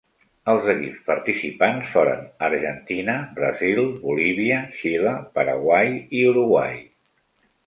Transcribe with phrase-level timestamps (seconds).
[0.51, 6.83] Els equips participants foren Argentina, Brasil, Bolívia, Xile, Paraguai, i Uruguai.